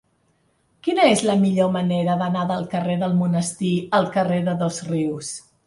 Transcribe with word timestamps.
Quina 0.87 1.03
és 1.09 1.21
la 1.31 1.35
millor 1.41 1.69
manera 1.75 2.17
d'anar 2.23 2.47
del 2.53 2.67
carrer 2.73 2.97
del 3.05 3.15
Monestir 3.21 3.73
al 4.01 4.11
carrer 4.19 4.43
de 4.51 4.59
Dosrius? 4.67 5.35